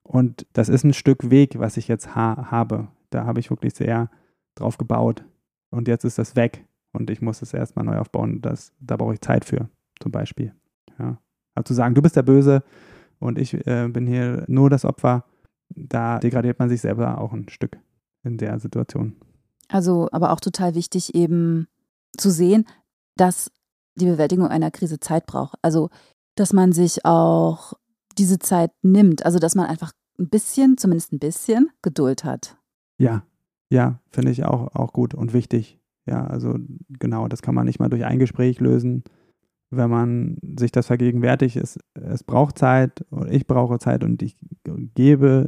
Und 0.02 0.46
das 0.52 0.68
ist 0.68 0.84
ein 0.84 0.94
Stück 0.94 1.30
Weg, 1.30 1.58
was 1.58 1.76
ich 1.76 1.88
jetzt 1.88 2.14
ha 2.14 2.50
habe. 2.50 2.88
Da 3.14 3.24
habe 3.24 3.40
ich 3.40 3.50
wirklich 3.50 3.74
sehr 3.74 4.10
drauf 4.54 4.78
gebaut. 4.78 5.24
Und 5.70 5.88
jetzt 5.88 6.04
ist 6.04 6.18
das 6.18 6.36
weg. 6.36 6.66
Und 6.92 7.10
ich 7.10 7.22
muss 7.22 7.42
es 7.42 7.54
erstmal 7.54 7.84
neu 7.84 7.98
aufbauen. 7.98 8.42
Das, 8.42 8.72
da 8.80 8.96
brauche 8.96 9.14
ich 9.14 9.20
Zeit 9.20 9.44
für, 9.44 9.68
zum 10.00 10.12
Beispiel. 10.12 10.54
Ja. 10.98 11.18
Aber 11.54 11.64
zu 11.64 11.74
sagen, 11.74 11.94
du 11.94 12.02
bist 12.02 12.16
der 12.16 12.22
Böse 12.22 12.62
und 13.18 13.38
ich 13.38 13.54
äh, 13.66 13.88
bin 13.88 14.06
hier 14.06 14.44
nur 14.48 14.70
das 14.70 14.84
Opfer, 14.84 15.24
da 15.68 16.18
degradiert 16.18 16.58
man 16.58 16.68
sich 16.68 16.80
selber 16.80 17.18
auch 17.18 17.32
ein 17.32 17.48
Stück 17.48 17.78
in 18.24 18.36
der 18.36 18.58
Situation. 18.58 19.16
Also, 19.68 20.08
aber 20.12 20.32
auch 20.32 20.40
total 20.40 20.74
wichtig, 20.74 21.14
eben 21.14 21.66
zu 22.16 22.30
sehen, 22.30 22.66
dass 23.16 23.50
die 23.94 24.06
Bewältigung 24.06 24.46
einer 24.46 24.70
Krise 24.70 25.00
Zeit 25.00 25.26
braucht. 25.26 25.54
Also, 25.62 25.88
dass 26.34 26.52
man 26.52 26.72
sich 26.72 27.04
auch 27.04 27.74
diese 28.18 28.38
Zeit 28.38 28.70
nimmt. 28.82 29.24
Also, 29.24 29.38
dass 29.38 29.54
man 29.54 29.66
einfach 29.66 29.92
ein 30.18 30.28
bisschen, 30.28 30.76
zumindest 30.76 31.12
ein 31.12 31.18
bisschen, 31.18 31.70
Geduld 31.82 32.24
hat. 32.24 32.56
Ja, 32.98 33.24
ja, 33.70 34.00
finde 34.10 34.30
ich 34.30 34.44
auch, 34.44 34.74
auch 34.74 34.92
gut 34.92 35.14
und 35.14 35.32
wichtig. 35.32 35.78
Ja, 36.06 36.26
also 36.26 36.58
genau, 36.98 37.28
das 37.28 37.42
kann 37.42 37.54
man 37.54 37.66
nicht 37.66 37.78
mal 37.78 37.88
durch 37.88 38.04
ein 38.04 38.18
Gespräch 38.18 38.60
lösen. 38.60 39.04
Wenn 39.70 39.88
man 39.88 40.36
sich 40.58 40.72
das 40.72 40.86
vergegenwärtigt, 40.88 41.56
es, 41.56 41.78
es 41.94 42.22
braucht 42.22 42.58
Zeit 42.58 43.06
und 43.08 43.30
ich 43.30 43.46
brauche 43.46 43.78
Zeit 43.78 44.04
und 44.04 44.20
ich 44.20 44.36
gebe 44.94 45.46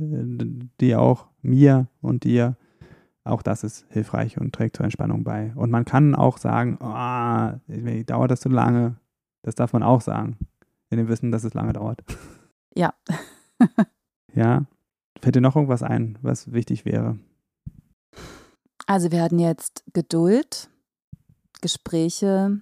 die 0.81 0.97
auch 0.97 1.27
mir 1.43 1.89
und 2.01 2.25
dir. 2.25 2.57
Auch 3.25 3.43
das 3.43 3.65
ist 3.65 3.87
hilfreich 3.91 4.39
und 4.39 4.55
trägt 4.55 4.77
zur 4.77 4.85
Entspannung 4.85 5.25
bei. 5.25 5.53
Und 5.55 5.71
man 5.71 5.85
kann 5.85 6.15
auch 6.15 6.39
sagen, 6.39 6.79
ah, 6.81 7.61
mir 7.67 8.05
dauert 8.05 8.31
das 8.31 8.41
zu 8.41 8.49
lange. 8.49 8.97
Das 9.43 9.55
darf 9.55 9.73
man 9.73 9.83
auch 9.83 10.01
sagen, 10.01 10.37
in 10.91 10.99
dem 10.99 11.09
Wissen, 11.09 11.33
dass 11.33 11.45
es 11.45 11.55
lange 11.55 11.73
dauert. 11.73 12.03
Ja. 12.75 12.95
Ja. 14.37 14.67
Fällt 15.21 15.37
dir 15.37 15.41
noch 15.41 15.55
irgendwas 15.55 15.85
ein, 15.85 16.19
was 16.21 16.53
wichtig 16.53 16.85
wäre? 16.85 17.21
Also, 18.87 19.13
wir 19.13 19.23
hatten 19.23 19.39
jetzt 19.39 19.85
Geduld, 19.93 20.69
Gespräche, 21.61 22.61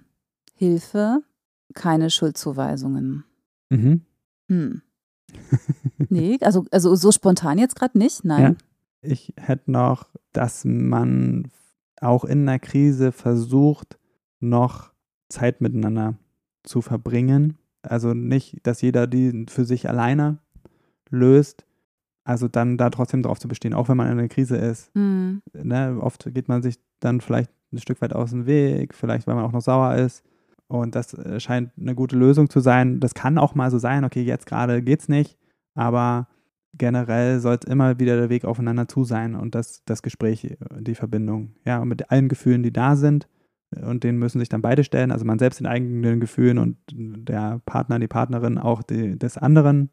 Hilfe, 0.55 1.21
keine 1.73 2.09
Schuldzuweisungen. 2.09 3.25
Mhm. 3.69 4.01
Hm. 4.49 4.81
Nee, 6.09 6.37
also, 6.41 6.65
also 6.71 6.95
so 6.95 7.11
spontan 7.11 7.57
jetzt 7.57 7.75
gerade 7.75 7.97
nicht, 7.97 8.23
nein. 8.23 8.57
Ich 9.01 9.33
hätte 9.37 9.71
noch, 9.71 10.09
dass 10.31 10.63
man 10.63 11.49
auch 11.99 12.23
in 12.23 12.47
einer 12.47 12.59
Krise 12.59 13.11
versucht, 13.11 13.97
noch 14.39 14.91
Zeit 15.29 15.61
miteinander 15.61 16.15
zu 16.63 16.81
verbringen. 16.81 17.57
Also 17.81 18.13
nicht, 18.13 18.65
dass 18.65 18.81
jeder 18.81 19.07
die 19.07 19.45
für 19.49 19.65
sich 19.65 19.89
alleine 19.89 20.39
löst. 21.09 21.65
Also 22.23 22.47
dann 22.47 22.77
da 22.77 22.89
trotzdem 22.89 23.23
drauf 23.23 23.39
zu 23.39 23.47
bestehen, 23.47 23.73
auch 23.73 23.89
wenn 23.89 23.97
man 23.97 24.07
in 24.07 24.19
einer 24.19 24.29
Krise 24.29 24.55
ist. 24.55 24.91
Hm. 24.95 25.41
Ne? 25.53 25.97
Oft 25.99 26.33
geht 26.33 26.47
man 26.47 26.61
sich 26.61 26.79
dann 26.99 27.21
vielleicht 27.21 27.51
ein 27.71 27.79
Stück 27.79 28.01
weit 28.01 28.13
aus 28.13 28.29
dem 28.29 28.45
Weg, 28.45 28.93
vielleicht 28.93 29.27
weil 29.27 29.35
man 29.35 29.45
auch 29.45 29.51
noch 29.51 29.61
sauer 29.61 29.95
ist. 29.95 30.23
Und 30.67 30.95
das 30.95 31.13
äh, 31.13 31.39
scheint 31.39 31.71
eine 31.77 31.95
gute 31.95 32.15
Lösung 32.15 32.49
zu 32.49 32.59
sein. 32.59 32.99
Das 32.99 33.13
kann 33.13 33.37
auch 33.37 33.55
mal 33.55 33.69
so 33.71 33.77
sein, 33.77 34.05
okay, 34.05 34.21
jetzt 34.21 34.45
gerade 34.45 34.81
geht's 34.81 35.09
nicht, 35.09 35.37
aber 35.75 36.27
generell 36.75 37.39
sollte 37.39 37.69
immer 37.69 37.99
wieder 37.99 38.15
der 38.15 38.29
Weg 38.29 38.45
aufeinander 38.45 38.87
zu 38.87 39.03
sein 39.03 39.35
und 39.35 39.53
das, 39.53 39.83
das 39.85 40.01
Gespräch, 40.01 40.45
äh, 40.45 40.57
die 40.79 40.95
Verbindung. 40.95 41.55
Ja, 41.65 41.79
und 41.79 41.89
mit 41.89 42.09
allen 42.09 42.29
Gefühlen, 42.29 42.63
die 42.63 42.73
da 42.73 42.95
sind, 42.95 43.27
und 43.81 44.03
denen 44.03 44.19
müssen 44.19 44.39
sich 44.39 44.49
dann 44.49 44.61
beide 44.61 44.83
stellen, 44.83 45.11
also 45.11 45.25
man 45.25 45.39
selbst 45.39 45.59
den 45.59 45.67
eigenen 45.67 46.19
Gefühlen 46.19 46.57
und 46.57 46.77
der 46.91 47.61
Partner, 47.65 47.99
die 47.99 48.07
Partnerin 48.07 48.57
auch 48.57 48.83
die, 48.83 49.17
des 49.17 49.37
anderen. 49.37 49.89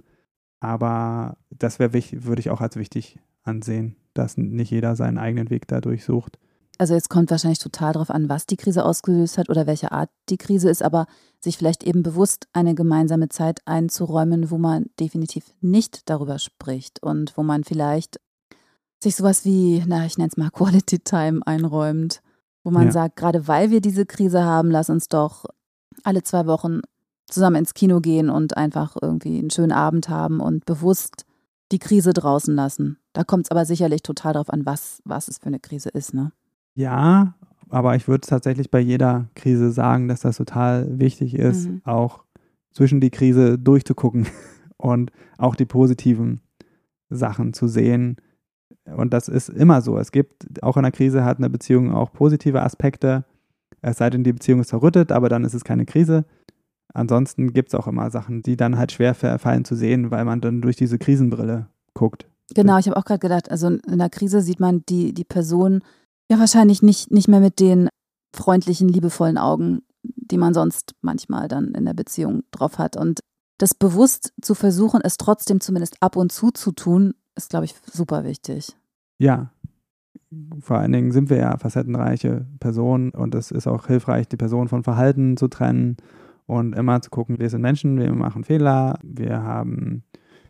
Aber 0.60 1.36
das 1.50 1.78
wäre 1.78 1.92
würde 1.92 2.40
ich 2.40 2.50
auch 2.50 2.60
als 2.60 2.76
wichtig 2.76 3.18
ansehen, 3.42 3.96
dass 4.14 4.36
nicht 4.36 4.70
jeder 4.70 4.96
seinen 4.96 5.18
eigenen 5.18 5.50
Weg 5.50 5.66
dadurch 5.68 6.04
sucht. 6.04 6.38
Also 6.78 6.94
jetzt 6.94 7.10
kommt 7.10 7.30
wahrscheinlich 7.30 7.58
total 7.58 7.92
darauf 7.92 8.08
an, 8.10 8.30
was 8.30 8.46
die 8.46 8.56
Krise 8.56 8.86
ausgelöst 8.86 9.36
hat 9.36 9.50
oder 9.50 9.66
welche 9.66 9.92
Art 9.92 10.08
die 10.30 10.38
Krise 10.38 10.70
ist, 10.70 10.82
aber 10.82 11.06
sich 11.38 11.58
vielleicht 11.58 11.82
eben 11.84 12.02
bewusst 12.02 12.48
eine 12.54 12.74
gemeinsame 12.74 13.28
Zeit 13.28 13.60
einzuräumen, 13.66 14.50
wo 14.50 14.56
man 14.56 14.86
definitiv 14.98 15.44
nicht 15.60 16.08
darüber 16.08 16.38
spricht 16.38 17.02
und 17.02 17.36
wo 17.36 17.42
man 17.42 17.64
vielleicht 17.64 18.18
sich 19.02 19.14
sowas 19.14 19.44
wie, 19.44 19.82
na, 19.86 20.06
ich 20.06 20.16
nenne 20.16 20.28
es 20.30 20.38
mal 20.38 20.50
Quality 20.52 21.00
Time 21.00 21.40
einräumt, 21.44 22.22
wo 22.64 22.70
man 22.70 22.86
Ja. 22.86 22.92
sagt, 22.92 23.16
gerade 23.16 23.46
weil 23.46 23.70
wir 23.70 23.82
diese 23.82 24.06
Krise 24.06 24.44
haben, 24.44 24.70
lass 24.70 24.88
uns 24.88 25.08
doch 25.08 25.44
alle 26.02 26.22
zwei 26.22 26.46
Wochen 26.46 26.80
zusammen 27.30 27.56
ins 27.56 27.74
Kino 27.74 28.00
gehen 28.00 28.30
und 28.30 28.56
einfach 28.56 28.96
irgendwie 29.00 29.38
einen 29.38 29.50
schönen 29.50 29.72
Abend 29.72 30.08
haben 30.08 30.40
und 30.40 30.64
bewusst 30.66 31.24
die 31.72 31.78
Krise 31.78 32.12
draußen 32.12 32.54
lassen. 32.54 32.98
Da 33.12 33.24
kommt 33.24 33.46
es 33.46 33.50
aber 33.50 33.64
sicherlich 33.64 34.02
total 34.02 34.34
darauf 34.34 34.50
an, 34.50 34.66
was, 34.66 35.00
was 35.04 35.28
es 35.28 35.38
für 35.38 35.46
eine 35.46 35.60
Krise 35.60 35.88
ist, 35.90 36.14
ne? 36.14 36.32
Ja, 36.74 37.34
aber 37.68 37.94
ich 37.96 38.08
würde 38.08 38.26
tatsächlich 38.26 38.70
bei 38.70 38.80
jeder 38.80 39.28
Krise 39.34 39.70
sagen, 39.70 40.08
dass 40.08 40.20
das 40.20 40.36
total 40.36 40.98
wichtig 40.98 41.34
ist, 41.34 41.68
mhm. 41.68 41.82
auch 41.84 42.24
zwischen 42.72 43.00
die 43.00 43.10
Krise 43.10 43.58
durchzugucken 43.58 44.26
und 44.76 45.12
auch 45.38 45.54
die 45.54 45.66
positiven 45.66 46.40
Sachen 47.08 47.52
zu 47.52 47.68
sehen. 47.68 48.16
Und 48.84 49.12
das 49.12 49.28
ist 49.28 49.48
immer 49.48 49.82
so. 49.82 49.98
Es 49.98 50.12
gibt, 50.12 50.62
auch 50.62 50.76
in 50.76 50.82
der 50.82 50.92
Krise 50.92 51.24
hat 51.24 51.38
eine 51.38 51.50
Beziehung 51.50 51.92
auch 51.92 52.12
positive 52.12 52.62
Aspekte. 52.62 53.24
Es 53.82 53.98
sei 53.98 54.10
denn, 54.10 54.24
die 54.24 54.32
Beziehung 54.32 54.60
ist 54.60 54.70
verrüttet, 54.70 55.12
aber 55.12 55.28
dann 55.28 55.44
ist 55.44 55.54
es 55.54 55.64
keine 55.64 55.86
Krise. 55.86 56.24
Ansonsten 56.92 57.52
gibt 57.52 57.68
es 57.68 57.74
auch 57.74 57.86
immer 57.86 58.10
Sachen, 58.10 58.42
die 58.42 58.56
dann 58.56 58.76
halt 58.76 58.92
schwer 58.92 59.14
fallen 59.14 59.64
zu 59.64 59.74
sehen, 59.74 60.10
weil 60.10 60.24
man 60.24 60.40
dann 60.40 60.60
durch 60.60 60.76
diese 60.76 60.98
Krisenbrille 60.98 61.66
guckt. 61.94 62.26
Genau, 62.54 62.78
ich 62.78 62.86
habe 62.86 62.96
auch 62.96 63.04
gerade 63.04 63.20
gedacht, 63.20 63.50
also 63.50 63.68
in 63.68 63.98
der 63.98 64.10
Krise 64.10 64.40
sieht 64.40 64.60
man 64.60 64.82
die, 64.88 65.12
die 65.12 65.24
Person 65.24 65.82
ja 66.30 66.38
wahrscheinlich 66.38 66.82
nicht, 66.82 67.10
nicht 67.10 67.28
mehr 67.28 67.40
mit 67.40 67.60
den 67.60 67.88
freundlichen, 68.34 68.88
liebevollen 68.88 69.38
Augen, 69.38 69.82
die 70.02 70.38
man 70.38 70.54
sonst 70.54 70.94
manchmal 71.00 71.48
dann 71.48 71.74
in 71.74 71.84
der 71.84 71.94
Beziehung 71.94 72.42
drauf 72.50 72.78
hat. 72.78 72.96
Und 72.96 73.20
das 73.58 73.74
bewusst 73.74 74.32
zu 74.40 74.54
versuchen, 74.54 75.00
es 75.02 75.16
trotzdem 75.16 75.60
zumindest 75.60 75.96
ab 76.00 76.16
und 76.16 76.32
zu 76.32 76.50
zu 76.50 76.72
tun, 76.72 77.14
ist, 77.36 77.50
glaube 77.50 77.66
ich, 77.66 77.74
super 77.92 78.24
wichtig. 78.24 78.76
Ja. 79.18 79.52
Vor 80.60 80.78
allen 80.78 80.92
Dingen 80.92 81.12
sind 81.12 81.28
wir 81.28 81.38
ja 81.38 81.58
facettenreiche 81.58 82.46
Personen 82.60 83.10
und 83.10 83.34
es 83.34 83.50
ist 83.50 83.66
auch 83.66 83.86
hilfreich, 83.86 84.28
die 84.28 84.36
Person 84.36 84.68
von 84.68 84.84
Verhalten 84.84 85.36
zu 85.36 85.48
trennen 85.48 85.96
und 86.50 86.74
immer 86.74 87.00
zu 87.00 87.10
gucken, 87.10 87.38
wir 87.38 87.48
sind 87.48 87.62
Menschen, 87.62 87.96
wir 87.96 88.12
machen 88.12 88.42
Fehler, 88.42 88.98
wir 89.04 89.44
haben 89.44 90.02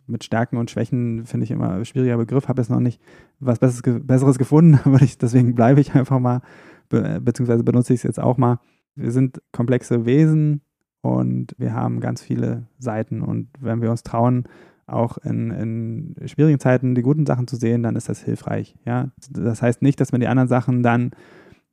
mit 0.06 0.24
Stärken 0.24 0.56
und 0.56 0.70
Schwächen, 0.70 1.26
finde 1.26 1.44
ich 1.44 1.50
immer 1.50 1.74
ein 1.74 1.84
schwieriger 1.84 2.16
Begriff, 2.16 2.48
habe 2.48 2.62
jetzt 2.62 2.70
noch 2.70 2.80
nicht 2.80 3.02
was 3.38 3.58
Besseres, 3.58 4.38
gefunden, 4.38 4.80
aber 4.84 5.02
ich, 5.02 5.18
deswegen 5.18 5.54
bleibe 5.54 5.78
ich 5.82 5.94
einfach 5.94 6.18
mal, 6.18 6.40
be, 6.88 7.20
beziehungsweise 7.20 7.64
benutze 7.64 7.92
ich 7.92 8.00
es 8.00 8.04
jetzt 8.04 8.18
auch 8.18 8.38
mal. 8.38 8.60
Wir 8.94 9.12
sind 9.12 9.42
komplexe 9.52 10.06
Wesen 10.06 10.62
und 11.02 11.54
wir 11.58 11.74
haben 11.74 12.00
ganz 12.00 12.22
viele 12.22 12.66
Seiten 12.78 13.20
und 13.20 13.48
wenn 13.60 13.82
wir 13.82 13.90
uns 13.90 14.02
trauen, 14.02 14.44
auch 14.86 15.18
in, 15.18 15.50
in 15.50 16.28
schwierigen 16.28 16.60
Zeiten 16.60 16.94
die 16.94 17.02
guten 17.02 17.26
Sachen 17.26 17.46
zu 17.46 17.56
sehen, 17.56 17.82
dann 17.82 17.94
ist 17.94 18.08
das 18.08 18.22
hilfreich. 18.22 18.74
Ja? 18.86 19.10
Das 19.30 19.60
heißt 19.60 19.82
nicht, 19.82 20.00
dass 20.00 20.12
man 20.12 20.22
die 20.22 20.28
anderen 20.28 20.48
Sachen 20.48 20.82
dann 20.82 21.10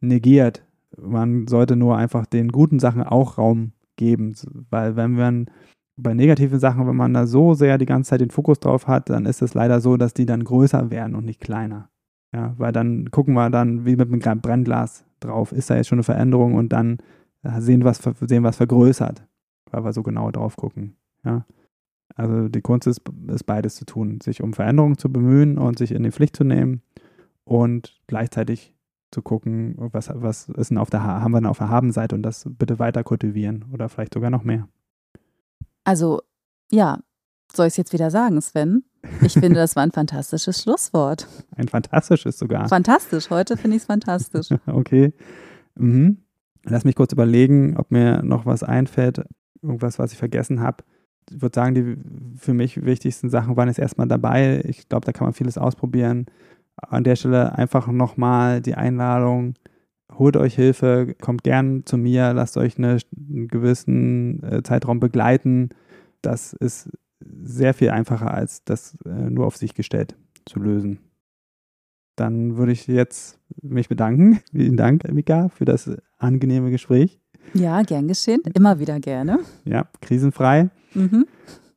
negiert. 0.02 0.66
Man 1.02 1.48
sollte 1.48 1.78
nur 1.78 1.98
einfach 1.98 2.26
den 2.26 2.50
guten 2.50 2.80
Sachen 2.80 3.02
auch 3.02 3.38
Raum 3.38 3.72
geben. 3.98 4.34
Weil 4.70 4.96
wenn 4.96 5.14
man 5.14 5.50
bei 5.98 6.14
negativen 6.14 6.60
Sachen, 6.60 6.88
wenn 6.88 6.96
man 6.96 7.14
da 7.14 7.28
so 7.28 7.54
sehr 7.54 7.78
die 7.78 7.86
ganze 7.86 8.12
Zeit 8.12 8.22
den 8.22 8.30
Fokus 8.30 8.60
drauf 8.60 8.88
hat, 8.88 9.10
dann 9.10 9.26
ist 9.26 9.42
es 9.42 9.54
leider 9.54 9.82
so, 9.82 9.98
dass 9.98 10.14
die 10.14 10.26
dann 10.26 10.44
größer 10.44 10.90
werden 10.92 11.16
und 11.16 11.26
nicht 11.26 11.42
kleiner. 11.42 11.90
Ja, 12.34 12.54
weil 12.58 12.72
dann 12.72 13.10
gucken 13.12 13.34
wir 13.34 13.50
dann 13.50 13.86
wie 13.86 13.96
mit 13.96 14.12
einem 14.12 14.42
Brennglas 14.42 15.06
drauf, 15.20 15.52
ist 15.52 15.70
da 15.70 15.76
jetzt 15.76 15.88
schon 15.88 15.98
eine 15.98 16.04
Veränderung 16.04 16.56
und 16.56 16.70
dann 16.70 17.00
sehen 17.58 17.84
wir 17.84 17.94
sehen 17.94 18.52
vergrößert, 18.52 19.26
weil 19.72 19.84
wir 19.84 19.94
so 19.94 20.04
genau 20.04 20.32
drauf 20.32 20.56
gucken. 20.56 20.96
Ja. 21.24 21.46
Also 22.16 22.48
die 22.50 22.62
Kunst 22.62 22.88
ist, 22.88 23.02
ist 23.28 23.46
beides 23.46 23.76
zu 23.76 23.86
tun, 23.86 24.20
sich 24.22 24.42
um 24.42 24.54
Veränderungen 24.54 24.98
zu 24.98 25.12
bemühen 25.12 25.58
und 25.58 25.78
sich 25.78 25.92
in 25.92 26.04
die 26.04 26.12
Pflicht 26.12 26.36
zu 26.36 26.44
nehmen 26.44 26.82
und 27.44 28.02
gleichzeitig 28.08 28.74
zu 29.12 29.22
gucken, 29.22 29.76
was, 29.78 30.10
was 30.14 30.50
ist 30.50 30.70
denn 30.70 30.78
auf 30.78 30.90
der, 30.90 31.04
haben 31.04 31.32
wir 31.32 31.40
denn 31.40 31.50
auf 31.50 31.60
der 31.60 31.70
Habenseite 31.70 32.16
und 32.16 32.24
das 32.24 32.46
bitte 32.48 32.80
weiter 32.80 33.04
kultivieren 33.04 33.66
oder 33.72 33.90
vielleicht 33.90 34.14
sogar 34.14 34.30
noch 34.30 34.44
mehr. 34.44 34.68
Also, 35.84 36.22
ja, 36.70 37.00
soll 37.54 37.68
ich 37.68 37.74
es 37.74 37.78
jetzt 37.78 37.94
wieder 37.94 38.12
sagen, 38.12 38.42
Sven? 38.42 38.84
Ich 39.22 39.34
finde, 39.34 39.56
das 39.56 39.76
war 39.78 39.84
ein 39.84 39.92
fantastisches 39.92 40.62
Schlusswort. 40.62 41.28
Ein 41.56 41.70
fantastisches 41.70 42.38
sogar. 42.38 42.68
Fantastisch, 42.68 43.30
heute 43.30 43.56
finde 43.56 43.78
ich 43.78 43.84
es 43.84 43.88
fantastisch. 43.88 44.50
okay. 44.68 45.14
Mhm. 45.76 46.18
Lass 46.64 46.84
mich 46.84 46.96
kurz 46.96 47.14
überlegen, 47.14 47.78
ob 47.78 47.92
mir 47.92 48.22
noch 48.24 48.46
was 48.46 48.64
einfällt, 48.64 49.24
irgendwas, 49.62 50.00
was 50.00 50.12
ich 50.12 50.18
vergessen 50.18 50.60
habe. 50.60 50.84
Ich 51.30 51.42
würde 51.42 51.56
sagen, 51.56 51.76
die 51.76 51.98
für 52.38 52.54
mich 52.54 52.84
wichtigsten 52.84 53.30
Sachen 53.30 53.56
waren 53.56 53.70
jetzt 53.70 53.80
erstmal 53.80 54.08
dabei. 54.08 54.62
Ich 54.66 54.90
glaube, 54.90 55.06
da 55.06 55.14
kann 55.14 55.26
man 55.26 55.34
vieles 55.34 55.58
ausprobieren 55.58 56.26
an 56.78 57.04
der 57.04 57.16
Stelle 57.16 57.58
einfach 57.58 57.88
nochmal 57.88 58.62
die 58.62 58.76
Einladung, 58.76 59.56
holt 60.14 60.38
euch 60.38 60.56
Hilfe, 60.56 61.16
kommt 61.22 61.44
gern 61.44 61.86
zu 61.86 61.98
mir, 61.98 62.34
lasst 62.34 62.58
euch 62.58 62.78
eine, 62.78 62.98
einen 63.16 63.48
gewissen 63.48 64.44
äh, 64.44 64.64
Zeitraum 64.64 65.00
begleiten. 65.00 65.70
Das 66.22 66.54
ist 66.54 66.90
sehr 67.20 67.74
viel 67.74 67.90
einfacher, 67.90 68.34
als 68.34 68.64
das 68.64 68.98
äh, 69.06 69.10
nur 69.10 69.46
auf 69.46 69.58
sich 69.58 69.74
gestellt 69.74 70.16
zu 70.46 70.60
lösen. 70.60 71.00
Dann 72.16 72.58
würde 72.58 72.72
ich 72.72 72.88
jetzt 72.88 73.40
mich 73.62 73.90
bedanken. 73.90 74.40
Vielen 74.52 74.78
Dank, 74.78 75.12
Mika, 75.12 75.50
für 75.50 75.66
das 75.66 75.92
angenehme 76.18 76.72
Gespräch. 76.72 77.20
Ja, 77.54 77.82
gern 77.84 78.08
geschehen. 78.08 78.42
Immer 78.54 78.80
wieder 78.80 79.00
gerne. 79.00 79.40
Ja, 79.66 79.88
krisenfrei. 80.02 80.70
Mhm. 80.94 81.26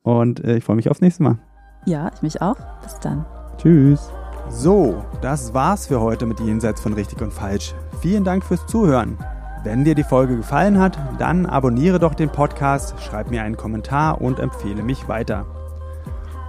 Und 0.03 0.43
äh, 0.45 0.57
ich 0.57 0.65
freue 0.65 0.77
mich 0.77 0.91
aufs 0.91 1.01
nächste 1.01 1.23
Mal. 1.23 1.39
Ja, 1.87 2.11
ich 2.15 2.23
mich 2.23 2.43
auch. 2.43 2.57
Bis 2.83 2.99
dann. 3.01 3.25
Tschüss. 3.59 4.11
So, 4.53 5.05
das 5.23 5.55
war's 5.55 5.87
für 5.87 6.01
heute 6.01 6.27
mit 6.27 6.41
Jenseits 6.41 6.81
von 6.81 6.93
richtig 6.93 7.23
und 7.23 7.33
falsch. 7.33 7.73
Vielen 8.01 8.25
Dank 8.25 8.45
fürs 8.45 8.67
Zuhören. 8.67 9.17
Wenn 9.63 9.85
dir 9.85 9.95
die 9.95 10.03
Folge 10.03 10.37
gefallen 10.37 10.79
hat, 10.81 10.99
dann 11.19 11.47
abonniere 11.47 12.01
doch 12.01 12.15
den 12.15 12.31
Podcast, 12.31 12.95
schreib 13.01 13.31
mir 13.31 13.43
einen 13.43 13.57
Kommentar 13.57 14.21
und 14.21 14.41
empfehle 14.41 14.83
mich 14.83 15.07
weiter. 15.07 15.47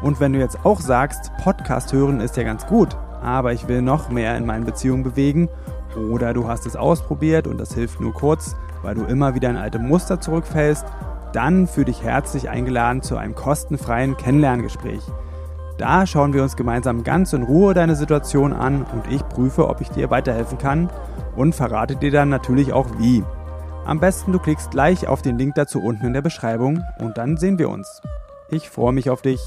Und 0.01 0.19
wenn 0.19 0.33
du 0.33 0.39
jetzt 0.39 0.65
auch 0.65 0.81
sagst, 0.81 1.31
Podcast 1.43 1.93
hören 1.93 2.21
ist 2.21 2.37
ja 2.37 2.43
ganz 2.43 2.65
gut, 2.65 2.97
aber 3.21 3.53
ich 3.53 3.67
will 3.67 3.83
noch 3.83 4.09
mehr 4.09 4.35
in 4.35 4.47
meinen 4.47 4.65
Beziehungen 4.65 5.03
bewegen 5.03 5.47
oder 6.09 6.33
du 6.33 6.47
hast 6.47 6.65
es 6.65 6.75
ausprobiert 6.75 7.45
und 7.45 7.59
das 7.59 7.75
hilft 7.75 8.01
nur 8.01 8.13
kurz, 8.13 8.55
weil 8.81 8.95
du 8.95 9.03
immer 9.03 9.35
wieder 9.35 9.49
in 9.49 9.57
alte 9.57 9.77
Muster 9.77 10.19
zurückfällst, 10.19 10.85
dann 11.33 11.67
fühle 11.67 11.85
dich 11.85 12.01
herzlich 12.01 12.49
eingeladen 12.49 13.03
zu 13.03 13.15
einem 13.15 13.35
kostenfreien 13.35 14.17
Kennenlerngespräch. 14.17 15.03
Da 15.81 16.05
schauen 16.05 16.31
wir 16.31 16.43
uns 16.43 16.55
gemeinsam 16.55 17.03
ganz 17.03 17.33
in 17.33 17.41
Ruhe 17.41 17.73
deine 17.73 17.95
Situation 17.95 18.53
an 18.53 18.83
und 18.83 19.11
ich 19.11 19.27
prüfe, 19.29 19.67
ob 19.67 19.81
ich 19.81 19.89
dir 19.89 20.11
weiterhelfen 20.11 20.59
kann 20.59 20.91
und 21.35 21.55
verrate 21.55 21.95
dir 21.95 22.11
dann 22.11 22.29
natürlich 22.29 22.71
auch 22.71 22.99
wie. 22.99 23.23
Am 23.83 23.99
besten 23.99 24.31
du 24.31 24.37
klickst 24.37 24.69
gleich 24.69 25.07
auf 25.07 25.23
den 25.23 25.39
Link 25.39 25.55
dazu 25.55 25.81
unten 25.81 26.05
in 26.05 26.13
der 26.13 26.21
Beschreibung 26.21 26.83
und 26.99 27.17
dann 27.17 27.35
sehen 27.35 27.57
wir 27.57 27.69
uns. 27.69 27.99
Ich 28.51 28.69
freue 28.69 28.93
mich 28.93 29.09
auf 29.09 29.23
dich. 29.23 29.41